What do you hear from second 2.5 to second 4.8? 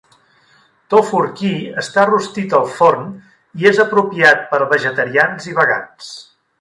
al forn i és apropiat per